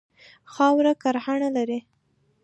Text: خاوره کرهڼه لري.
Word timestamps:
خاوره 0.53 0.93
کرهڼه 1.03 1.49
لري. 1.57 1.79